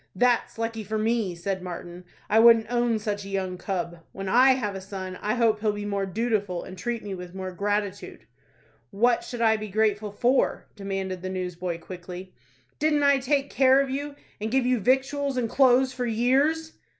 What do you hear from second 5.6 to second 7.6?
be more dootiful, and treat me with more